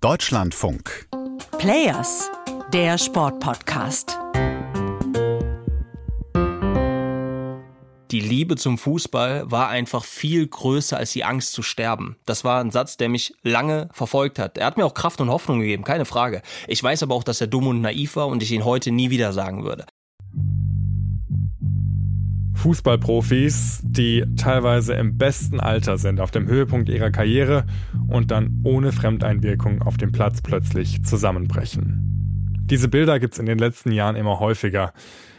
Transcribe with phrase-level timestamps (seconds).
[0.00, 1.08] Deutschlandfunk.
[1.58, 2.30] Players,
[2.72, 4.16] der Sportpodcast.
[8.12, 12.16] Die Liebe zum Fußball war einfach viel größer als die Angst zu sterben.
[12.26, 14.56] Das war ein Satz, der mich lange verfolgt hat.
[14.56, 16.42] Er hat mir auch Kraft und Hoffnung gegeben, keine Frage.
[16.68, 19.10] Ich weiß aber auch, dass er dumm und naiv war und ich ihn heute nie
[19.10, 19.84] wieder sagen würde.
[22.58, 27.64] Fußballprofis, die teilweise im besten Alter sind, auf dem Höhepunkt ihrer Karriere
[28.08, 32.58] und dann ohne Fremdeinwirkung auf dem Platz plötzlich zusammenbrechen.
[32.64, 34.92] Diese Bilder gibt's in den letzten Jahren immer häufiger.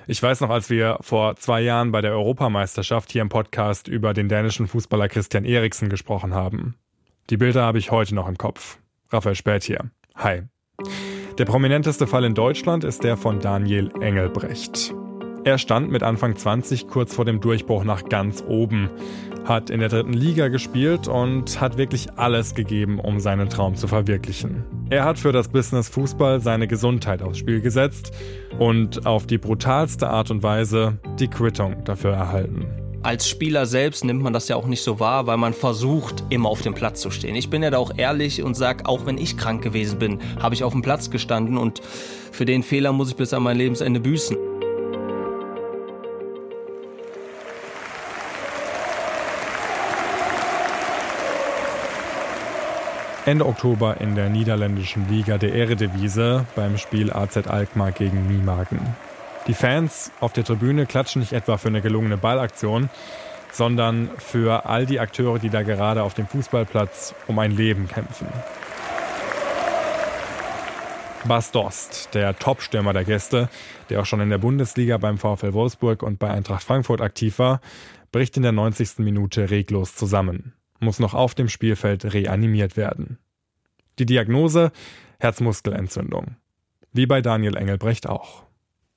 [0.08, 4.14] Ich weiß noch, als wir vor zwei Jahren bei der Europameisterschaft hier im Podcast über
[4.14, 6.76] den dänischen Fußballer Christian Eriksen gesprochen haben.
[7.30, 8.80] Die Bilder habe ich heute noch im Kopf.
[9.12, 9.92] Raphael Spät hier.
[10.16, 10.44] Hi.
[11.38, 14.94] Der prominenteste Fall in Deutschland ist der von Daniel Engelbrecht.
[15.50, 18.88] Er stand mit Anfang 20 kurz vor dem Durchbruch nach ganz oben,
[19.46, 23.88] hat in der dritten Liga gespielt und hat wirklich alles gegeben, um seinen Traum zu
[23.88, 24.64] verwirklichen.
[24.92, 28.12] Er hat für das Business Fußball seine Gesundheit aufs Spiel gesetzt
[28.60, 32.68] und auf die brutalste Art und Weise die Quittung dafür erhalten.
[33.02, 36.50] Als Spieler selbst nimmt man das ja auch nicht so wahr, weil man versucht, immer
[36.50, 37.36] auf dem Platz zu stehen.
[37.36, 40.54] Ich bin ja da auch ehrlich und sage, auch wenn ich krank gewesen bin, habe
[40.54, 41.82] ich auf dem Platz gestanden und
[42.32, 44.38] für den Fehler muss ich bis an mein Lebensende büßen.
[53.30, 58.80] Ende Oktober in der niederländischen Liga der Eredivisie beim Spiel AZ Alkmaar gegen Niemagen.
[59.46, 62.90] Die Fans auf der Tribüne klatschen nicht etwa für eine gelungene Ballaktion,
[63.52, 68.26] sondern für all die Akteure, die da gerade auf dem Fußballplatz um ein Leben kämpfen.
[71.26, 73.48] Bas Dost, der Top-Stürmer der Gäste,
[73.92, 77.62] der auch schon in der Bundesliga beim VfL Wolfsburg und bei Eintracht Frankfurt aktiv war,
[78.12, 78.98] bricht in der 90.
[78.98, 83.18] Minute reglos zusammen muss noch auf dem Spielfeld reanimiert werden.
[84.00, 84.72] Die Diagnose
[85.20, 86.38] Herzmuskelentzündung.
[86.94, 88.44] Wie bei Daniel Engelbrecht auch.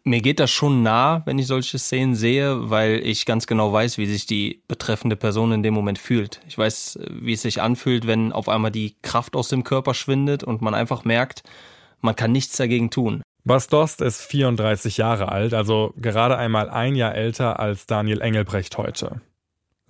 [0.04, 3.98] Mir geht das schon nah, wenn ich solche Szenen sehe, weil ich ganz genau weiß,
[3.98, 6.40] wie sich die betreffende Person in dem Moment fühlt.
[6.48, 10.42] Ich weiß, wie es sich anfühlt, wenn auf einmal die Kraft aus dem Körper schwindet
[10.42, 11.44] und man einfach merkt,
[12.00, 13.22] man kann nichts dagegen tun.
[13.44, 18.78] Bas Dost ist 34 Jahre alt, also gerade einmal ein Jahr älter als Daniel Engelbrecht
[18.78, 19.20] heute.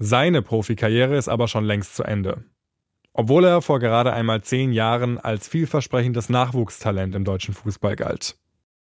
[0.04, 2.42] Seine Profikarriere ist aber schon längst zu Ende.
[3.12, 8.34] Obwohl er vor gerade einmal zehn Jahren als vielversprechendes Nachwuchstalent im deutschen Fußball galt.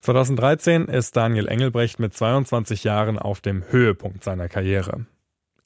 [0.03, 5.06] 2013 ist Daniel Engelbrecht mit 22 Jahren auf dem Höhepunkt seiner Karriere.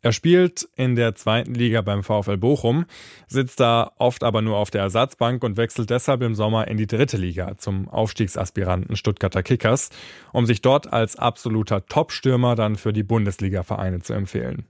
[0.01, 2.87] Er spielt in der zweiten Liga beim VfL Bochum,
[3.27, 6.87] sitzt da oft aber nur auf der Ersatzbank und wechselt deshalb im Sommer in die
[6.87, 9.91] dritte Liga zum Aufstiegsaspiranten Stuttgarter Kickers,
[10.33, 14.65] um sich dort als absoluter Top-Stürmer dann für die Bundesliga-Vereine zu empfehlen.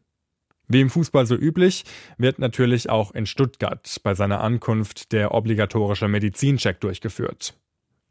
[0.68, 1.84] Wie im Fußball so üblich,
[2.18, 7.54] wird natürlich auch in Stuttgart bei seiner Ankunft der obligatorische Medizincheck durchgeführt.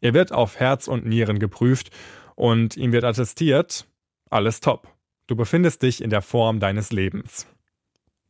[0.01, 1.91] Er wird auf Herz und Nieren geprüft
[2.35, 3.87] und ihm wird attestiert,
[4.29, 4.87] alles top.
[5.27, 7.47] Du befindest dich in der Form deines Lebens.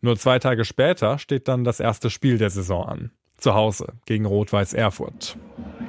[0.01, 3.11] Nur zwei Tage später steht dann das erste Spiel der Saison an.
[3.37, 5.37] Zu Hause gegen Rot-Weiß Erfurt.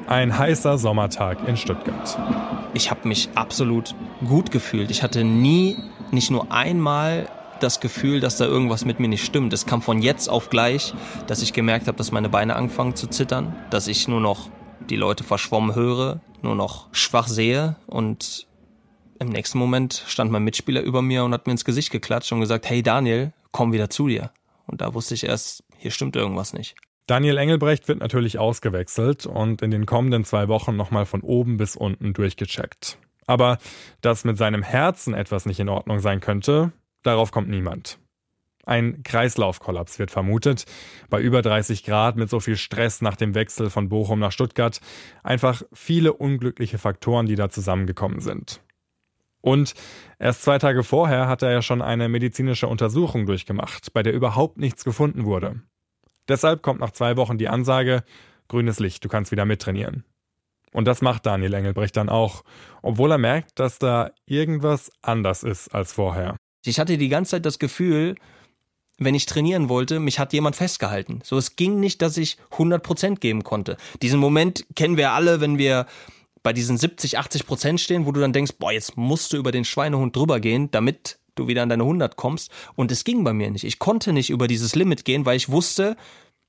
[0.07, 2.19] Ein heißer Sommertag in Stuttgart.
[2.75, 3.95] Ich habe mich absolut
[4.27, 4.91] gut gefühlt.
[4.91, 5.77] Ich hatte nie,
[6.11, 7.29] nicht nur einmal
[7.63, 9.53] das Gefühl, dass da irgendwas mit mir nicht stimmt.
[9.53, 10.95] Es kam von jetzt auf gleich,
[11.27, 14.51] dass ich gemerkt habe, dass meine Beine anfangen zu zittern, dass ich nur noch
[14.91, 18.47] die Leute verschwommen höre, nur noch schwach sehe und
[19.19, 22.41] im nächsten Moment stand mein Mitspieler über mir und hat mir ins Gesicht geklatscht und
[22.41, 24.33] gesagt, hey Daniel, komm wieder zu dir.
[24.67, 26.75] Und da wusste ich erst, hier stimmt irgendwas nicht.
[27.07, 31.77] Daniel Engelbrecht wird natürlich ausgewechselt und in den kommenden zwei Wochen nochmal von oben bis
[31.77, 32.99] unten durchgecheckt.
[33.27, 33.59] Aber
[34.01, 36.73] dass mit seinem Herzen etwas nicht in Ordnung sein könnte,
[37.03, 37.99] Darauf kommt niemand.
[38.65, 40.67] Ein Kreislaufkollaps wird vermutet.
[41.11, 44.81] Bei über 30 Grad mit so viel Stress nach dem Wechsel von Bochum nach Stuttgart.
[45.25, 48.63] Einfach viele unglückliche Faktoren, die da zusammengekommen sind.
[49.41, 49.75] Und
[50.21, 54.59] erst zwei Tage vorher hat er ja schon eine medizinische Untersuchung durchgemacht, bei der überhaupt
[54.59, 55.61] nichts gefunden wurde.
[56.29, 58.05] Deshalb kommt nach zwei Wochen die Ansage,
[58.47, 60.05] grünes Licht, du kannst wieder mittrainieren.
[60.73, 62.45] Und das macht Daniel Engelbrecht dann auch,
[62.81, 66.37] obwohl er merkt, dass da irgendwas anders ist als vorher.
[66.65, 68.15] Ich hatte die ganze Zeit das Gefühl,
[68.99, 71.21] wenn ich trainieren wollte, mich hat jemand festgehalten.
[71.25, 73.77] So, es ging nicht, dass ich 100% geben konnte.
[74.01, 75.87] Diesen Moment kennen wir alle, wenn wir
[76.43, 79.53] bei diesen 70, 80 Prozent stehen, wo du dann denkst, boah, jetzt musst du über
[79.53, 82.51] den Schweinehund drüber gehen, damit du wieder an deine 100 kommst.
[82.75, 83.65] Und es ging bei mir nicht.
[83.65, 85.97] Ich konnte nicht über dieses Limit gehen, weil ich wusste,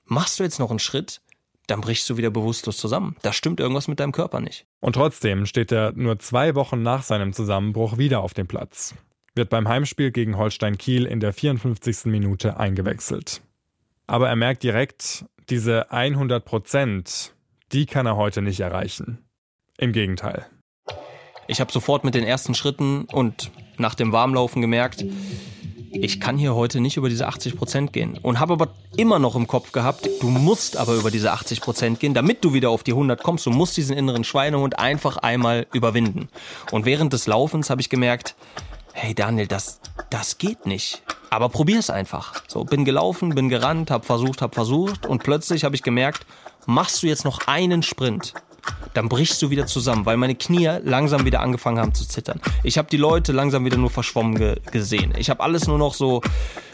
[0.05, 1.21] machst du jetzt noch einen Schritt,
[1.67, 3.15] dann brichst du wieder bewusstlos zusammen.
[3.21, 4.65] Da stimmt irgendwas mit deinem Körper nicht.
[4.81, 8.95] Und trotzdem steht er nur zwei Wochen nach seinem Zusammenbruch wieder auf dem Platz
[9.35, 12.05] wird beim Heimspiel gegen Holstein Kiel in der 54.
[12.05, 13.41] Minute eingewechselt.
[14.07, 17.33] Aber er merkt direkt, diese 100 Prozent,
[17.71, 19.19] die kann er heute nicht erreichen.
[19.77, 20.45] Im Gegenteil.
[21.47, 25.03] Ich habe sofort mit den ersten Schritten und nach dem Warmlaufen gemerkt,
[25.91, 28.17] ich kann hier heute nicht über diese 80 Prozent gehen.
[28.17, 31.99] Und habe aber immer noch im Kopf gehabt, du musst aber über diese 80 Prozent
[31.99, 33.45] gehen, damit du wieder auf die 100 kommst.
[33.45, 36.29] Du musst diesen inneren Schweinehund einfach einmal überwinden.
[36.71, 38.35] Und während des Laufens habe ich gemerkt,
[39.03, 41.03] hey Daniel, das, das geht nicht.
[41.29, 42.41] Aber probier's einfach.
[42.47, 46.25] So, bin gelaufen, bin gerannt, hab versucht, hab versucht und plötzlich habe ich gemerkt,
[46.67, 48.33] machst du jetzt noch einen Sprint,
[48.93, 52.39] dann brichst du wieder zusammen, weil meine Knie langsam wieder angefangen haben zu zittern.
[52.63, 55.13] Ich habe die Leute langsam wieder nur verschwommen ge gesehen.
[55.17, 56.21] Ich habe alles nur noch so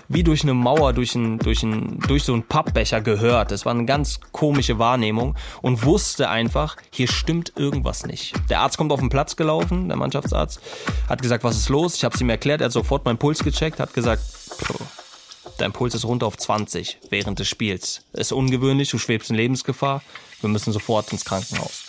[0.10, 3.52] wie durch eine Mauer, durch, ein, durch, ein, durch so einen Pappbecher gehört.
[3.52, 8.34] Das war eine ganz komische Wahrnehmung und wusste einfach, hier stimmt irgendwas nicht.
[8.50, 10.60] Der Arzt kommt auf den Platz gelaufen, der Mannschaftsarzt,
[11.08, 11.96] hat gesagt, was ist los?
[11.96, 14.24] Ich habe es ihm erklärt, er hat sofort meinen Puls gecheckt, hat gesagt,
[15.60, 18.04] dein Puls ist runter auf 20 während des Spiels.
[18.14, 20.02] Ist ungewöhnlich, du schwebst in Lebensgefahr,
[20.42, 21.84] wir müssen sofort ins Krankenhaus.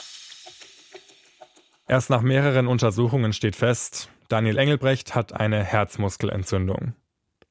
[1.89, 6.95] Erst nach mehreren Untersuchungen steht fest, Daniel Engelbrecht hat eine Herzmuskelentzündung.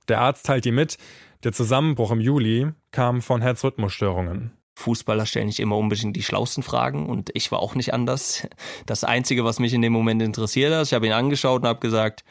[0.10, 0.98] Der Arzt teilt ihm mit,
[1.44, 4.52] der Zusammenbruch im Juli kam von Herzrhythmusstörungen.
[4.76, 8.48] Fußballer stellen nicht immer unbedingt die schlausten Fragen und ich war auch nicht anders.
[8.86, 11.80] Das Einzige, was mich in dem Moment interessiert hat, ich habe ihn angeschaut und habe
[11.80, 12.24] gesagt,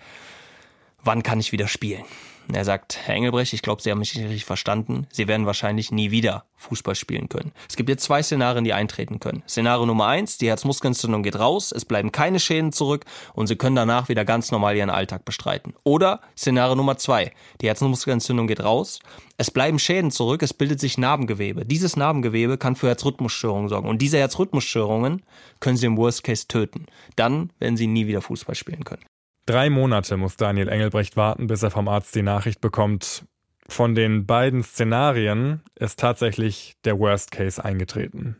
[1.02, 2.04] wann kann ich wieder spielen?
[2.52, 5.06] Er sagt, Herr Engelbrecht, ich glaube, Sie haben mich nicht richtig verstanden.
[5.10, 7.52] Sie werden wahrscheinlich nie wieder Fußball spielen können.
[7.68, 9.42] Es gibt jetzt zwei Szenarien, die eintreten können.
[9.46, 13.04] Szenario Nummer eins, die Herzmuskelentzündung geht raus, es bleiben keine Schäden zurück
[13.34, 15.74] und Sie können danach wieder ganz normal Ihren Alltag bestreiten.
[15.84, 18.98] Oder Szenario Nummer zwei, die Herzmuskelentzündung geht raus,
[19.36, 21.64] es bleiben Schäden zurück, es bildet sich Narbengewebe.
[21.64, 23.88] Dieses Narbengewebe kann für Herzrhythmusstörungen sorgen.
[23.88, 25.22] Und diese Herzrhythmusstörungen
[25.60, 26.86] können Sie im Worst Case töten.
[27.14, 29.04] Dann werden Sie nie wieder Fußball spielen können.
[29.48, 33.24] Drei Monate muss Daniel Engelbrecht warten, bis er vom Arzt die Nachricht bekommt.
[33.66, 38.36] Von den beiden Szenarien ist tatsächlich der Worst Case eingetreten.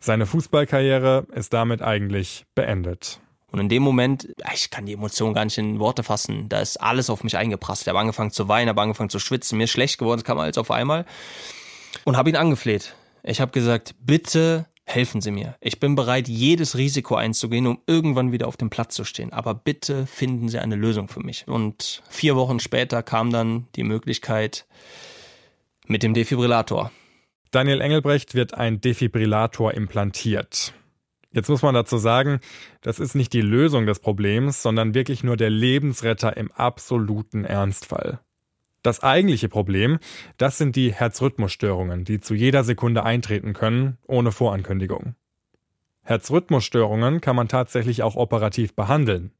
[0.00, 3.20] Seine Fußballkarriere ist damit eigentlich beendet.
[3.52, 6.78] Und in dem Moment, ich kann die Emotionen gar nicht in Worte fassen, da ist
[6.78, 7.82] alles auf mich eingeprasst.
[7.82, 10.40] Ich habe angefangen zu weinen, habe angefangen zu schwitzen, mir ist schlecht geworden, es kam
[10.40, 11.04] alles auf einmal.
[12.02, 12.96] Und habe ihn angefleht.
[13.22, 15.56] Ich habe gesagt, bitte helfen Sie mir.
[15.60, 19.32] Ich bin bereit, jedes Risiko einzugehen, um irgendwann wieder auf dem Platz zu stehen.
[19.32, 21.46] Aber bitte finden Sie eine Lösung für mich.
[21.46, 24.66] Und vier Wochen später kam dann die Möglichkeit
[25.86, 26.90] mit dem Defibrillator.
[27.50, 30.74] Daniel Engelbrecht wird ein Defibrillator implantiert.
[31.30, 32.40] Jetzt muss man dazu sagen,
[32.80, 38.20] das ist nicht die Lösung des Problems, sondern wirklich nur der Lebensretter im absoluten Ernstfall.
[38.82, 39.98] Das eigentliche Problem,
[40.36, 45.14] das sind die Herzrhythmusstörungen, die zu jeder Sekunde eintreten können, ohne Vorankündigung.
[46.02, 49.32] Herzrhythmusstörungen kann man tatsächlich auch operativ behandeln.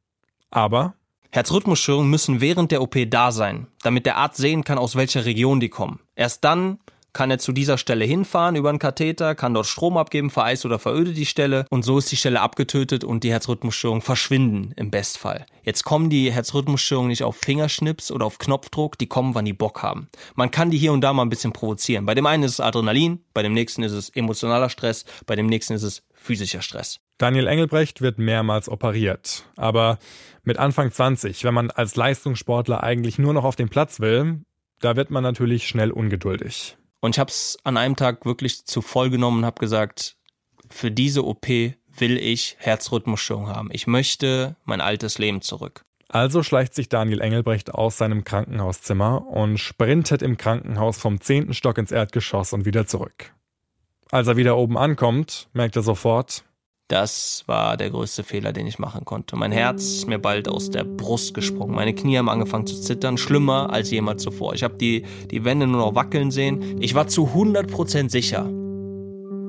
[0.51, 0.95] Aber
[1.31, 5.61] Herzrhythmusstörungen müssen während der OP da sein, damit der Arzt sehen kann, aus welcher Region
[5.61, 6.01] die kommen.
[6.15, 6.79] Erst dann
[7.13, 10.79] kann er zu dieser Stelle hinfahren über einen Katheter, kann dort Strom abgeben, vereist oder
[10.79, 15.47] verödet die Stelle und so ist die Stelle abgetötet und die Herzrhythmusstörungen verschwinden im Bestfall.
[15.63, 19.83] Jetzt kommen die Herzrhythmusstörungen nicht auf Fingerschnips oder auf Knopfdruck, die kommen, wann die Bock
[19.83, 20.09] haben.
[20.35, 22.07] Man kann die hier und da mal ein bisschen provozieren.
[22.07, 25.47] Bei dem einen ist es Adrenalin, bei dem nächsten ist es emotionaler Stress, bei dem
[25.47, 27.01] nächsten ist es physischer Stress.
[27.19, 29.99] Daniel Engelbrecht wird mehrmals operiert, aber
[30.45, 34.43] mit Anfang 20, wenn man als Leistungssportler eigentlich nur noch auf den Platz will,
[34.81, 36.77] da wird man natürlich schnell ungeduldig.
[37.01, 40.17] Und ich habe es an einem Tag wirklich zu voll genommen und habe gesagt,
[40.71, 43.71] für diese OP will ich Herzrhythmusstörung haben.
[43.73, 45.83] Ich möchte mein altes Leben zurück.
[46.09, 51.77] Also schleicht sich Daniel Engelbrecht aus seinem Krankenhauszimmer und sprintet im Krankenhaus vom zehnten Stock
[51.77, 53.35] ins Erdgeschoss und wieder zurück.
[54.11, 56.45] Als er wieder oben ankommt, merkt er sofort,
[56.89, 59.37] das war der größte Fehler, den ich machen konnte.
[59.37, 61.75] Mein Herz ist mir bald aus der Brust gesprungen.
[61.75, 64.55] Meine Knie haben angefangen zu zittern, schlimmer als jemals zuvor.
[64.55, 66.81] Ich habe die, die Wände nur noch wackeln sehen.
[66.81, 68.45] Ich war zu 100% sicher.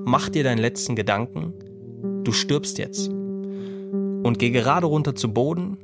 [0.06, 1.54] Mach dir deinen letzten Gedanken.
[2.26, 3.08] Du stirbst jetzt.
[3.08, 5.78] Und geh gerade runter zu Boden.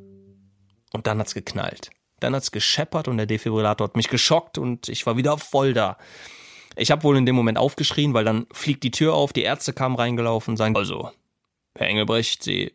[0.91, 1.89] Und dann hat's geknallt.
[2.19, 5.97] Dann hat's gescheppert und der Defibrillator hat mich geschockt und ich war wieder voll da.
[6.75, 9.71] Ich habe wohl in dem Moment aufgeschrien, weil dann fliegt die Tür auf, die Ärzte
[9.71, 11.11] kamen reingelaufen und sagen, also,
[11.77, 12.73] Herr Engelbrecht, Sie,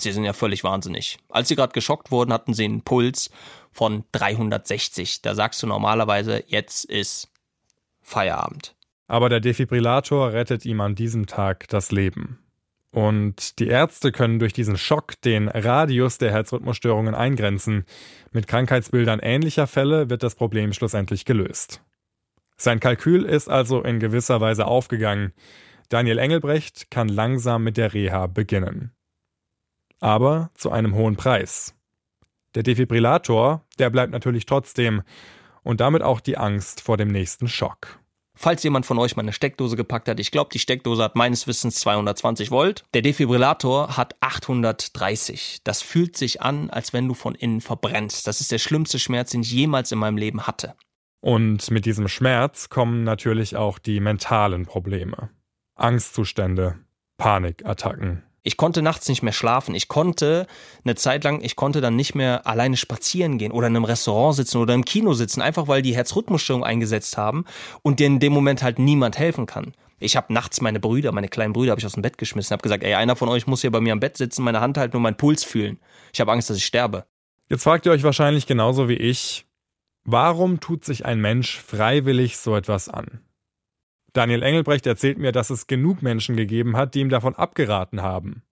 [0.00, 1.18] Sie sind ja völlig wahnsinnig.
[1.28, 3.30] Als Sie gerade geschockt wurden, hatten Sie einen Puls
[3.72, 5.22] von 360.
[5.22, 7.28] Da sagst du normalerweise, jetzt ist
[8.02, 8.74] Feierabend.
[9.06, 12.38] Aber der Defibrillator rettet ihm an diesem Tag das Leben.
[12.92, 17.84] Und die Ärzte können durch diesen Schock den Radius der Herzrhythmusstörungen eingrenzen.
[18.32, 21.82] Mit Krankheitsbildern ähnlicher Fälle wird das Problem schlussendlich gelöst.
[22.56, 25.32] Sein Kalkül ist also in gewisser Weise aufgegangen.
[25.90, 28.92] Daniel Engelbrecht kann langsam mit der Reha beginnen.
[29.98, 31.74] Aber zu einem hohen Preis.
[32.54, 35.02] Der Defibrillator, der bleibt natürlich trotzdem
[35.64, 37.98] und damit auch die Angst vor dem nächsten Schock.
[38.36, 41.48] Falls jemand von euch mal eine Steckdose gepackt hat, ich glaube, die Steckdose hat meines
[41.48, 42.84] Wissens 220 Volt.
[42.94, 45.58] Der Defibrillator hat 830.
[45.64, 48.28] Das fühlt sich an, als wenn du von innen verbrennst.
[48.28, 50.76] Das ist der schlimmste Schmerz, den ich jemals in meinem Leben hatte.
[51.20, 55.30] Und mit diesem Schmerz kommen natürlich auch die mentalen Probleme.
[55.80, 56.78] Angstzustände,
[57.16, 58.22] Panikattacken.
[58.42, 59.74] Ich konnte nachts nicht mehr schlafen.
[59.74, 60.46] Ich konnte
[60.84, 64.36] eine Zeit lang, ich konnte dann nicht mehr alleine spazieren gehen oder in einem Restaurant
[64.36, 67.44] sitzen oder im Kino sitzen, einfach weil die Herzrhythmusstörung eingesetzt haben
[67.82, 69.74] und dir in dem Moment halt niemand helfen kann.
[69.98, 72.62] Ich habe nachts meine Brüder, meine kleinen Brüder, habe ich aus dem Bett geschmissen, habe
[72.62, 74.96] gesagt, ey, einer von euch muss hier bei mir am Bett sitzen, meine Hand halten
[74.96, 75.78] und meinen Puls fühlen.
[76.14, 77.04] Ich habe Angst, dass ich sterbe.
[77.50, 79.44] Jetzt fragt ihr euch wahrscheinlich genauso wie ich,
[80.04, 83.20] warum tut sich ein Mensch freiwillig so etwas an?
[84.12, 88.42] Daniel Engelbrecht erzählt mir, dass es genug Menschen gegeben hat, die ihm davon abgeraten haben.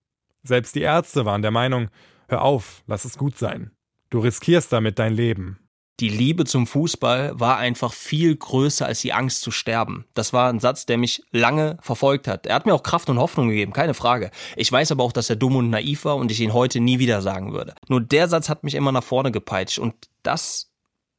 [0.43, 1.89] Selbst die Ärzte waren der Meinung,
[2.27, 3.71] hör auf, lass es gut sein.
[4.09, 5.59] Du riskierst damit dein Leben.
[5.99, 10.05] Die Liebe zum Fußball war einfach viel größer als die Angst zu sterben.
[10.13, 12.45] Das war ein Satz, der mich lange verfolgt hat.
[12.45, 14.31] Er hat mir auch Kraft und Hoffnung gegeben, keine Frage.
[14.55, 16.99] Ich weiß aber auch, dass er dumm und naiv war und ich ihn heute nie
[16.99, 17.75] wieder sagen würde.
[17.89, 20.71] Nur der Satz hat mich immer nach vorne gepeitscht und das,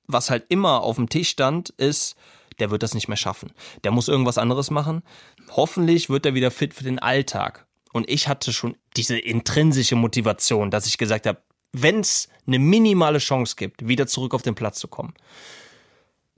[0.07, 2.17] was halt immer auf dem Tisch stand, ist,
[2.61, 3.53] der wird das nicht mehr schaffen.
[3.85, 5.03] Der muss irgendwas anderes machen.
[5.51, 7.67] Hoffentlich wird er wieder fit für den Alltag.
[7.93, 11.41] Und ich hatte schon diese intrinsische Motivation, dass ich gesagt habe,
[11.73, 15.15] wenn es eine minimale Chance gibt, wieder zurück auf den Platz zu kommen,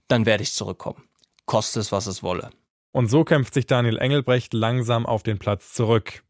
[0.08, 1.02] dann werde ich zurückkommen.
[1.46, 2.50] Koste es, was es wolle.
[2.92, 6.22] Und so kämpft sich Daniel Engelbrecht langsam auf den Platz zurück.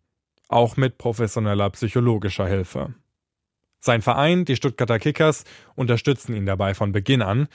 [0.49, 2.95] Auch mit professioneller psychologischer Hilfe.
[3.81, 5.45] Sein Verein, die Stuttgarter Kickers,
[5.75, 7.49] unterstützen ihn dabei von Beginn an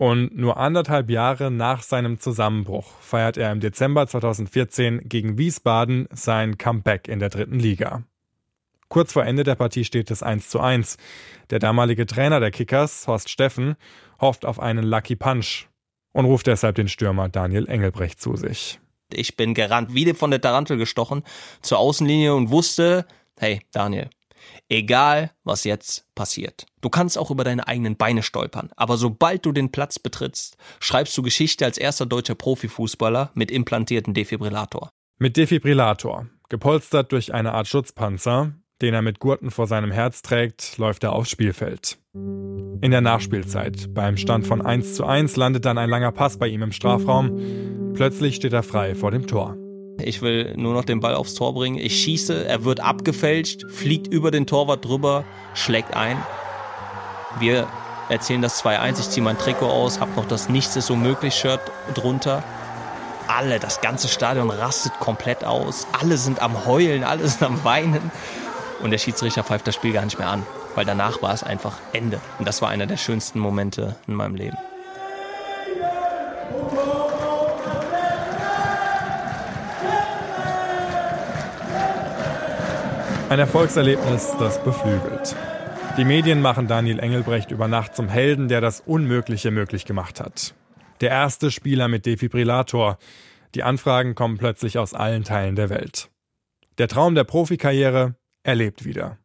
[0.00, 6.56] und nur anderthalb Jahre nach seinem Zusammenbruch feiert er im Dezember 2014 gegen Wiesbaden sein
[6.56, 8.04] Comeback in der dritten Liga.
[8.88, 10.96] Kurz vor Ende der Partie steht es 1 zu 1.
[11.50, 13.76] Der damalige Trainer der Kickers, Horst Steffen,
[14.18, 15.68] hofft auf einen Lucky Punch
[16.12, 18.80] und ruft deshalb den Stürmer Daniel Engelbrecht zu sich.
[19.12, 21.24] Ich bin gerannt, wie von der Tarantel gestochen,
[21.60, 23.04] zur Außenlinie und wusste,
[23.38, 24.08] hey Daniel,
[24.68, 26.66] Egal, was jetzt passiert.
[26.80, 31.16] Du kannst auch über deine eigenen Beine stolpern, aber sobald du den Platz betrittst, schreibst
[31.16, 34.90] du Geschichte als erster deutscher Profifußballer mit implantierten Defibrillator.
[35.18, 40.78] Mit Defibrillator, gepolstert durch eine Art Schutzpanzer, den er mit Gurten vor seinem Herz trägt,
[40.78, 41.98] läuft er aufs Spielfeld.
[42.14, 46.48] In der Nachspielzeit, beim Stand von 1 zu 1, landet dann ein langer Pass bei
[46.48, 47.92] ihm im Strafraum.
[47.94, 49.56] Plötzlich steht er frei vor dem Tor.
[50.04, 51.78] Ich will nur noch den Ball aufs Tor bringen.
[51.78, 56.16] Ich schieße, er wird abgefälscht, fliegt über den Torwart drüber, schlägt ein.
[57.38, 57.66] Wir
[58.08, 59.00] erzählen das 2-1.
[59.00, 61.60] Ich ziehe mein Trikot aus, habe noch das Nichts ist unmöglich Shirt
[61.94, 62.42] drunter.
[63.28, 65.86] Alle, das ganze Stadion rastet komplett aus.
[66.00, 68.10] Alle sind am Heulen, alle sind am Weinen.
[68.82, 71.76] Und der Schiedsrichter pfeift das Spiel gar nicht mehr an, weil danach war es einfach
[71.92, 72.20] Ende.
[72.38, 74.56] Und das war einer der schönsten Momente in meinem Leben.
[83.30, 85.36] Ein Erfolgserlebnis, das beflügelt.
[85.96, 90.52] Die Medien machen Daniel Engelbrecht über Nacht zum Helden, der das Unmögliche möglich gemacht hat.
[91.00, 92.98] Der erste Spieler mit Defibrillator.
[93.54, 96.10] Die Anfragen kommen plötzlich aus allen Teilen der Welt.
[96.78, 99.18] Der Traum der Profikarriere erlebt wieder.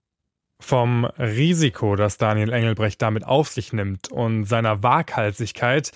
[0.59, 5.91] Vom Risiko, das Daniel Engelbrecht damit auf sich nimmt und seiner Waghalsigkeit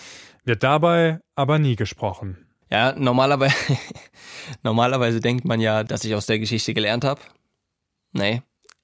[0.45, 2.47] wird dabei aber nie gesprochen.
[2.71, 3.77] Ja, normalerweise,
[4.63, 7.21] normalerweise denkt man ja, dass ich aus der Geschichte gelernt habe.
[8.11, 8.41] Nee,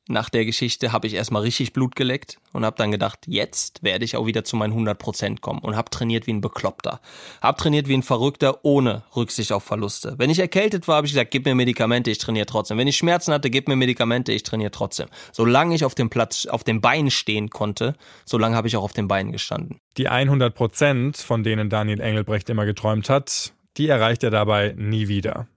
[0.08, 4.06] nach der Geschichte habe ich erstmal richtig Blut geleckt und habe dann gedacht, jetzt werde
[4.06, 7.02] ich auch wieder zu meinen 100% kommen und habe trainiert wie ein Bekloppter.
[7.42, 10.14] Habe trainiert wie ein Verrückter ohne Rücksicht auf Verluste.
[10.20, 12.78] Wenn ich erkältet war, habe ich gesagt, gib mir Medikamente, ich trainiere trotzdem.
[12.78, 15.08] Wenn ich Schmerzen hatte, gib mir Medikamente, ich trainiere trotzdem.
[15.32, 18.94] Solange ich auf dem Platz, auf dem Bein stehen konnte, solange habe ich auch auf
[18.94, 19.80] den Beinen gestanden.
[19.98, 25.48] Die 100%, von denen Daniel Engelbrecht immer geträumt hat, die erreicht er dabei nie wieder.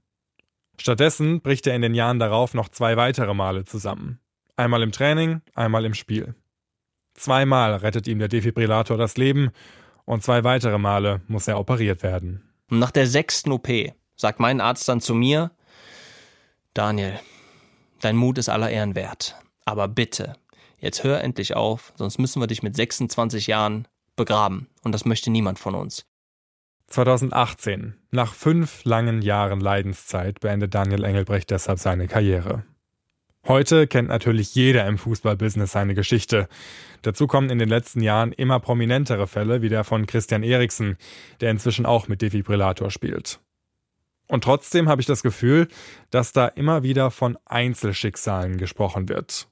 [0.80, 4.20] Stattdessen bricht er in den Jahren darauf noch zwei weitere Male zusammen.
[4.56, 6.34] Einmal im Training, einmal im Spiel.
[7.14, 9.50] Zweimal rettet ihm der Defibrillator das Leben
[10.04, 12.48] und zwei weitere Male muss er operiert werden.
[12.70, 13.68] Nach der sechsten OP
[14.16, 15.50] sagt mein Arzt dann zu mir,
[16.74, 17.18] Daniel,
[18.00, 19.36] dein Mut ist aller Ehren wert.
[19.64, 20.34] Aber bitte,
[20.78, 24.68] jetzt hör endlich auf, sonst müssen wir dich mit 26 Jahren begraben.
[24.82, 26.07] Und das möchte niemand von uns.
[26.88, 32.64] 2018, nach fünf langen Jahren Leidenszeit, beendet Daniel Engelbrecht deshalb seine Karriere.
[33.46, 36.48] Heute kennt natürlich jeder im Fußballbusiness seine Geschichte.
[37.02, 40.96] Dazu kommen in den letzten Jahren immer prominentere Fälle wie der von Christian Eriksen,
[41.40, 43.38] der inzwischen auch mit Defibrillator spielt.
[44.26, 45.68] Und trotzdem habe ich das Gefühl,
[46.10, 49.48] dass da immer wieder von Einzelschicksalen gesprochen wird.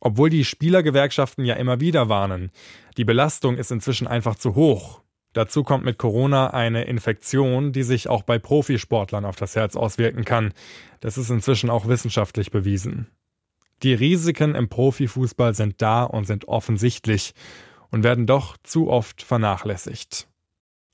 [0.00, 2.50] Obwohl die Spielergewerkschaften ja immer wieder warnen,
[2.96, 8.08] die Belastung ist inzwischen einfach zu hoch, Dazu kommt mit Corona eine Infektion, die sich
[8.08, 10.52] auch bei Profisportlern auf das Herz auswirken kann.
[11.00, 13.08] Das ist inzwischen auch wissenschaftlich bewiesen.
[13.82, 17.34] Die Risiken im Profifußball sind da und sind offensichtlich
[17.90, 20.28] und werden doch zu oft vernachlässigt.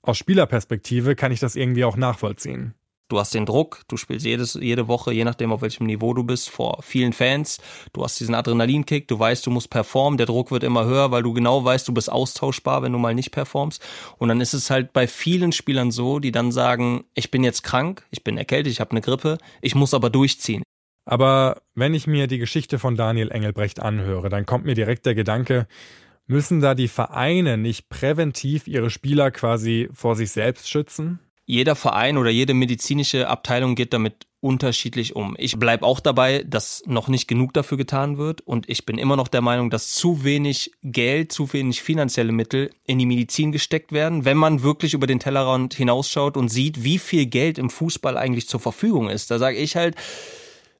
[0.02, 2.74] Aus Spielerperspektive kann ich das irgendwie auch nachvollziehen.
[3.08, 6.24] Du hast den Druck, du spielst jedes, jede Woche, je nachdem auf welchem Niveau du
[6.24, 7.58] bist, vor vielen Fans.
[7.92, 11.22] Du hast diesen Adrenalinkick, du weißt, du musst performen, der Druck wird immer höher, weil
[11.22, 13.84] du genau weißt, du bist austauschbar, wenn du mal nicht performst.
[14.16, 17.62] Und dann ist es halt bei vielen Spielern so, die dann sagen, ich bin jetzt
[17.62, 20.62] krank, ich bin erkältet, ich habe eine Grippe, ich muss aber durchziehen.
[21.04, 25.14] Aber wenn ich mir die Geschichte von Daniel Engelbrecht anhöre, dann kommt mir direkt der
[25.14, 25.66] Gedanke,
[26.26, 31.20] müssen da die Vereine nicht präventiv ihre Spieler quasi vor sich selbst schützen?
[31.46, 35.36] Jeder Verein oder jede medizinische Abteilung geht damit unterschiedlich um.
[35.38, 39.16] Ich bleibe auch dabei, dass noch nicht genug dafür getan wird und ich bin immer
[39.16, 43.92] noch der Meinung, dass zu wenig Geld, zu wenig finanzielle Mittel in die Medizin gesteckt
[43.92, 48.18] werden, wenn man wirklich über den Tellerrand hinausschaut und sieht, wie viel Geld im Fußball
[48.18, 49.30] eigentlich zur Verfügung ist.
[49.30, 49.96] Da sage ich halt,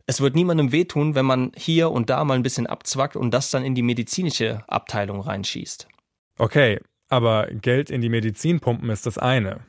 [0.07, 3.51] es wird niemandem wehtun, wenn man hier und da mal ein bisschen abzwackt und das
[3.51, 5.89] dann in die medizinische Abteilung reinschießt.
[6.37, 9.61] Okay, aber Geld in die Medizin pumpen ist das eine.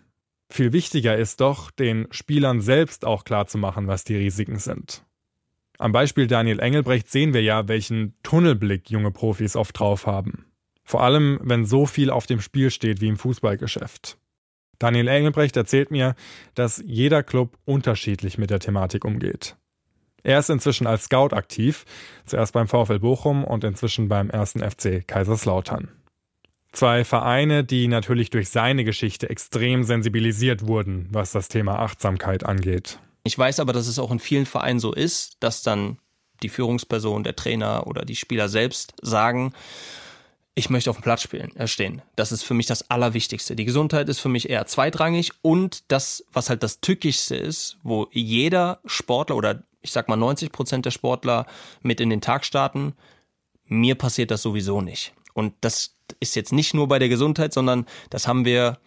[0.55, 5.03] Viel wichtiger ist doch, den Spielern selbst auch klarzumachen, was die Risiken sind.
[5.79, 10.45] Am Beispiel Daniel Engelbrecht sehen wir ja, welchen Tunnelblick junge Profis oft drauf haben.
[10.85, 14.17] Vor allem, wenn so viel auf dem Spiel steht wie im Fußballgeschäft.
[14.79, 16.15] Daniel Engelbrecht erzählt mir,
[16.53, 19.57] dass jeder Club unterschiedlich mit der Thematik umgeht.
[20.23, 21.83] Er ist inzwischen als Scout aktiv,
[22.25, 25.91] zuerst beim VfL Bochum und inzwischen beim ersten FC Kaiserslautern.
[26.75, 32.99] Zwei Vereine, die natürlich durch seine Geschichte extrem sensibilisiert wurden, was das Thema Achtsamkeit angeht.
[33.23, 35.99] Ich weiß aber, dass es auch in vielen Vereinen so ist, dass dann
[36.43, 39.53] die Führungsperson, der Trainer oder die Spieler selbst sagen,
[40.53, 42.01] ich möchte auf dem Platz spielen, äh, stehen.
[42.17, 43.55] Das ist für mich das Allerwichtigste.
[43.55, 48.09] Die Gesundheit ist für mich eher zweitrangig und das, was halt das Tückischste ist, wo
[48.11, 51.45] jeder Sportler oder ich sag mal 90 Prozent der Sportler
[51.81, 52.95] mit in den Tag starten,
[53.65, 55.13] mir passiert das sowieso nicht.
[55.35, 58.79] Und das ist jetzt nicht nur bei der Gesundheit, sondern das haben wir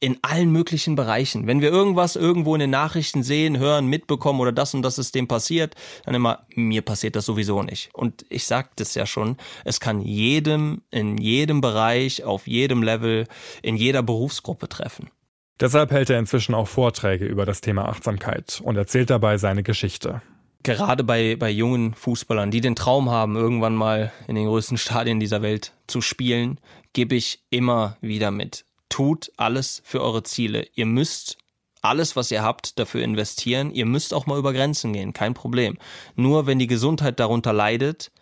[0.00, 1.46] in allen möglichen Bereichen.
[1.46, 5.14] Wenn wir irgendwas irgendwo in den Nachrichten sehen, hören, mitbekommen oder das und das ist
[5.14, 7.90] dem passiert, dann immer, mir passiert das sowieso nicht.
[7.94, 13.28] Und ich sagte es ja schon, es kann jedem, in jedem Bereich, auf jedem Level,
[13.62, 15.08] in jeder Berufsgruppe treffen.
[15.60, 20.20] Deshalb hält er inzwischen auch Vorträge über das Thema Achtsamkeit und erzählt dabei seine Geschichte
[20.62, 25.20] gerade bei, bei jungen Fußballern, die den Traum haben, irgendwann mal in den größten Stadien
[25.20, 26.58] dieser Welt zu spielen,
[26.92, 28.64] gebe ich immer wieder mit.
[28.88, 30.66] Tut alles für eure Ziele.
[30.74, 31.38] Ihr müsst
[31.80, 33.70] alles, was ihr habt, dafür investieren.
[33.72, 35.78] Ihr müsst auch mal über Grenzen gehen, kein Problem.
[36.14, 38.12] Nur wenn die Gesundheit darunter leidet,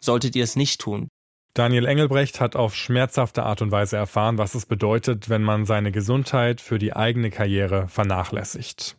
[0.00, 1.08] solltet ihr es nicht tun.
[1.54, 5.92] Daniel Engelbrecht hat auf schmerzhafte Art und Weise erfahren, was es bedeutet, wenn man seine
[5.92, 8.96] Gesundheit für die eigene Karriere vernachlässigt.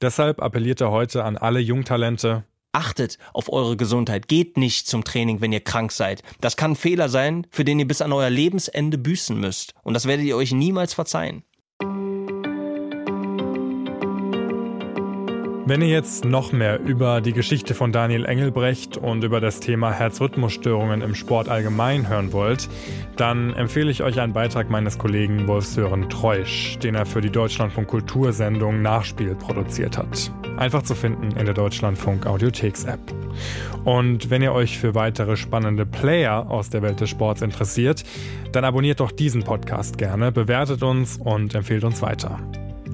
[0.00, 2.44] Deshalb appelliert er heute an alle Jungtalente.
[2.72, 4.26] Achtet auf eure Gesundheit.
[4.26, 6.22] Geht nicht zum Training, wenn ihr krank seid.
[6.40, 9.74] Das kann ein Fehler sein, für den ihr bis an euer Lebensende büßen müsst.
[9.84, 11.44] Und das werdet ihr euch niemals verzeihen.
[15.66, 19.92] Wenn ihr jetzt noch mehr über die Geschichte von Daniel Engelbrecht und über das Thema
[19.92, 22.68] Herzrhythmusstörungen im Sport allgemein hören wollt,
[23.16, 27.88] dann empfehle ich euch einen Beitrag meines Kollegen Wolf-Sören Treusch, den er für die Deutschlandfunk
[27.88, 30.30] Kultursendung Nachspiel produziert hat.
[30.58, 33.00] Einfach zu finden in der Deutschlandfunk Audiotheks App.
[33.84, 38.04] Und wenn ihr euch für weitere spannende Player aus der Welt des Sports interessiert,
[38.52, 42.38] dann abonniert doch diesen Podcast gerne, bewertet uns und empfehlt uns weiter.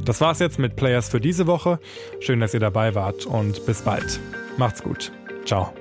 [0.05, 1.79] Das war's jetzt mit Players für diese Woche.
[2.21, 4.21] Schön, dass ihr dabei wart und bis bald.
[4.57, 5.13] Macht's gut.
[5.45, 5.73] Ciao.